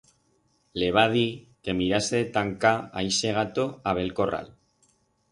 Le 0.83 0.87
va 0.93 1.01
dir 1.15 1.25
que 1.67 1.75
mirase 1.81 2.21
de 2.23 2.29
tancar 2.37 2.71
a 3.01 3.03
ixe 3.09 3.33
gato 3.35 3.67
a 3.91 3.93
bell 3.99 4.09
corral. 4.21 4.49